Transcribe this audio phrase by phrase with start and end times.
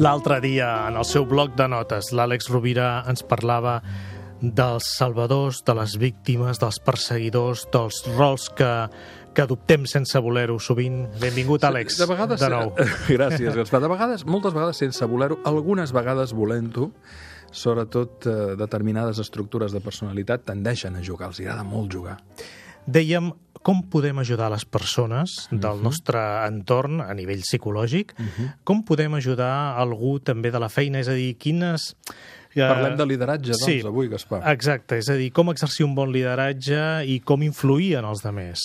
[0.00, 3.76] L'altre dia, en el seu bloc de notes, l'Àlex Rovira ens parlava
[4.40, 8.70] dels salvadors, de les víctimes, dels perseguidors, dels rols que,
[9.36, 11.04] que adoptem sense voler-ho sovint.
[11.20, 12.72] Benvingut, Àlex, de, vegades, de nou.
[13.18, 13.82] Gràcies, Gaspar.
[13.84, 16.88] De vegades, moltes vegades sense voler-ho, algunes vegades volent-ho,
[17.52, 22.16] sobretot eh, determinades estructures de personalitat tendeixen a jugar, els agrada molt jugar.
[22.88, 23.28] Dèiem
[23.62, 25.82] com podem ajudar les persones del uh -huh.
[25.82, 28.52] nostre entorn a nivell psicològic, uh -huh.
[28.64, 31.96] com podem ajudar algú també de la feina, és a dir, quines...
[32.54, 34.42] Uh, Parlem de lideratge, doncs, sí, avui, Gaspar.
[34.52, 38.60] Exacte, és a dir, com exercir un bon lideratge i com influir en els demés.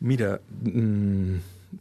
[0.00, 1.36] Mira, mm,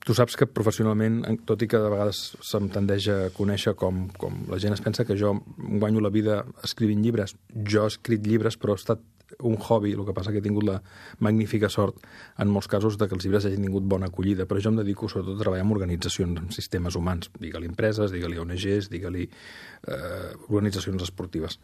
[0.05, 4.45] tu saps que professionalment, tot i que de vegades se'm tendeix a conèixer com, com
[4.51, 7.35] la gent es pensa que jo guanyo la vida escrivint llibres.
[7.67, 8.99] Jo he escrit llibres, però he estat
[9.47, 10.77] un hobby, el que passa que he tingut la
[11.19, 11.99] magnífica sort
[12.37, 15.09] en molts casos de que els llibres hagin tingut bona acollida, però jo em dedico
[15.09, 21.03] sobretot a treballar amb organitzacions, amb sistemes humans, digue-li empreses, digue-li ONGs, digue-li eh, organitzacions
[21.07, 21.59] esportives.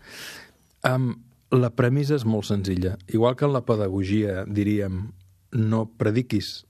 [0.88, 1.14] Um,
[1.52, 2.98] la premissa és molt senzilla.
[3.08, 5.08] Igual que en la pedagogia diríem
[5.56, 6.66] no prediquis,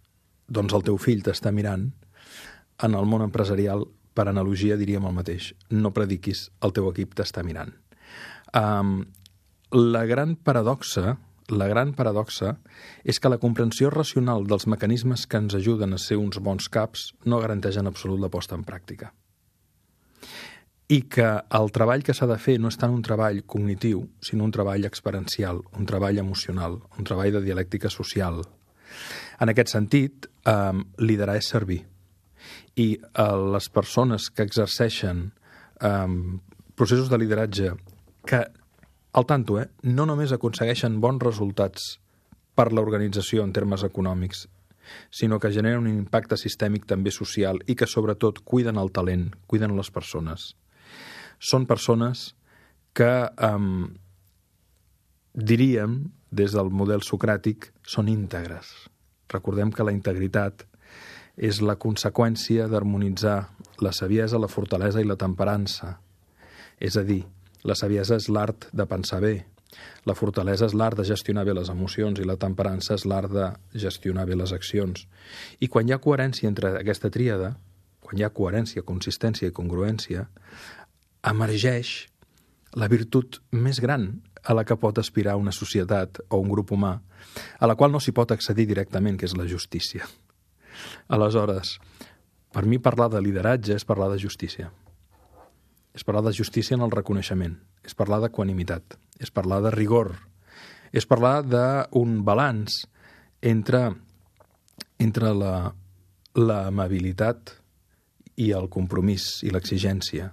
[0.47, 1.89] doncs el teu fill t'està mirant,
[2.83, 3.87] en el món empresarial,
[4.17, 5.51] per analogia, diríem el mateix.
[5.69, 7.73] No prediquis, el teu equip t'està mirant.
[8.57, 8.99] Um,
[9.71, 12.57] la gran paradoxa la gran paradoxa
[13.07, 17.13] és que la comprensió racional dels mecanismes que ens ajuden a ser uns bons caps
[17.23, 19.13] no garanteix en absolut la posta en pràctica.
[20.91, 21.27] I que
[21.59, 24.87] el treball que s'ha de fer no és tant un treball cognitiu, sinó un treball
[24.87, 28.43] experiencial, un treball emocional, un treball de dialèctica social.
[29.39, 31.81] En aquest sentit, eh, liderar és servir.
[32.75, 35.31] I eh, les persones que exerceixen
[35.81, 36.07] eh,
[36.75, 37.73] processos de lideratge
[38.27, 38.45] que
[39.13, 39.69] al tanto, eh?
[39.83, 41.97] no només aconsegueixen bons resultats
[42.57, 44.47] per l'organització en termes econòmics,
[45.11, 49.75] sinó que generen un impacte sistèmic també social i que sobretot cuiden el talent, cuiden
[49.77, 50.55] les persones.
[51.39, 52.35] Són persones
[52.97, 53.87] que, eh,
[55.33, 55.99] diríem,
[56.31, 58.89] des del model socràtic, són íntegres.
[59.29, 60.65] Recordem que la integritat
[61.37, 65.99] és la conseqüència d'harmonitzar la saviesa, la fortalesa i la temperança.
[66.79, 67.23] És a dir,
[67.67, 69.35] la saviesa és l'art de pensar bé.
[70.07, 73.49] La fortalesa és l'art de gestionar bé les emocions i la temperança és l'art de
[73.75, 75.03] gestionar bé les accions.
[75.59, 77.57] I quan hi ha coherència entre aquesta tríada,
[77.99, 80.29] quan hi ha coherència, consistència i congruència,
[81.27, 82.07] emergeix
[82.79, 84.07] la virtut més gran
[84.47, 86.95] a la que pot aspirar una societat o un grup humà,
[87.59, 90.07] a la qual no s'hi pot accedir directament, que és la justícia.
[91.11, 91.77] Aleshores,
[92.55, 94.71] per mi parlar de lideratge és parlar de justícia
[95.97, 100.13] és parlar de justícia en el reconeixement, és parlar d'equanimitat, és parlar de rigor,
[100.93, 102.83] és parlar d'un balanç
[103.41, 103.81] entre,
[105.01, 105.53] entre la,
[108.37, 110.29] i el compromís i l'exigència.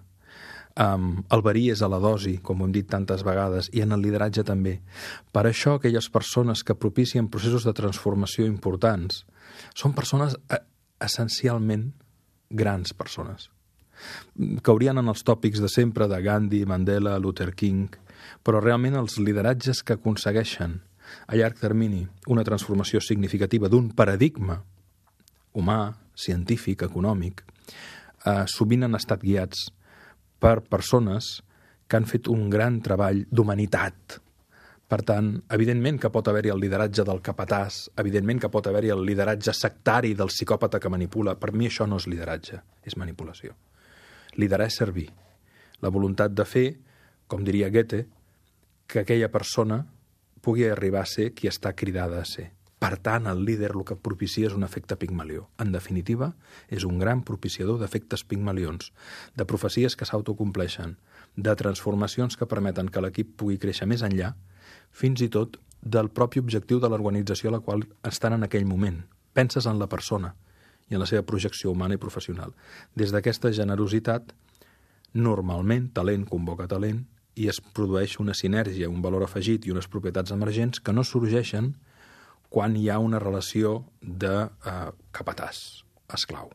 [0.75, 4.05] Um, el verí és a la dosi, com hem dit tantes vegades, i en el
[4.05, 4.81] lideratge també.
[5.33, 9.23] Per això, aquelles persones que propicien processos de transformació importants
[9.73, 10.61] són persones eh,
[11.01, 11.93] essencialment
[12.51, 13.49] grans persones
[14.67, 17.89] caurien en els tòpics de sempre de Gandhi, Mandela, Luther King,
[18.45, 20.81] però realment els lideratges que aconsegueixen
[21.27, 24.61] a llarg termini una transformació significativa d'un paradigma
[25.55, 27.45] humà, científic, econòmic,
[28.25, 29.69] eh, sovint han estat guiats
[30.41, 31.41] per persones
[31.87, 34.19] que han fet un gran treball d'humanitat.
[34.89, 39.05] Per tant, evidentment que pot haver-hi el lideratge del capatàs, evidentment que pot haver-hi el
[39.07, 41.37] lideratge sectari del psicòpata que manipula.
[41.41, 43.55] Per mi això no és lideratge, és manipulació.
[44.37, 45.09] Liderar és servir.
[45.81, 46.67] La voluntat de fer,
[47.29, 48.05] com diria Goethe,
[48.87, 49.85] que aquella persona
[50.45, 52.51] pugui arribar a ser qui està cridada a ser.
[52.85, 55.47] Per tant, el líder el que propicia és un efecte pigmalió.
[55.63, 56.35] En definitiva,
[56.69, 58.91] és un gran propiciador d'efectes pigmalions,
[59.33, 60.99] de profecies que s'autocompleixen,
[61.37, 64.35] de transformacions que permeten que l'equip pugui créixer més enllà,
[64.93, 69.01] fins i tot del propi objectiu de l'organització a la qual estan en aquell moment.
[69.33, 70.35] Penses en la persona,
[70.91, 72.53] i en la seva projecció humana i professional.
[72.95, 74.35] Des d'aquesta generositat,
[75.15, 77.05] normalment talent convoca talent
[77.35, 81.75] i es produeix una sinergia, un valor afegit i unes propietats emergents que no sorgeixen
[82.51, 85.85] quan hi ha una relació de eh, capatàs,
[86.15, 86.53] esclau.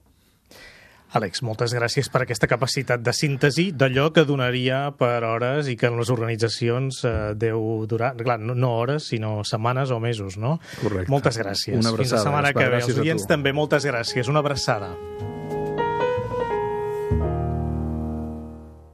[1.10, 5.90] Àlex, moltes gràcies per aquesta capacitat de síntesi d'allò que donaria per hores i que
[5.90, 10.60] en les organitzacions eh, deu durar, clar, no, no hores, sinó setmanes o mesos, no?
[10.84, 11.10] Correcte.
[11.10, 11.82] Moltes gràcies.
[11.82, 12.06] Una abraçada.
[12.06, 12.86] Fins la setmana que ve.
[12.86, 14.30] Els oients també, moltes gràcies.
[14.30, 14.94] Una abraçada.